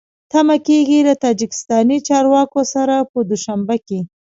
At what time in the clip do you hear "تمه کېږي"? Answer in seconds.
0.31-0.99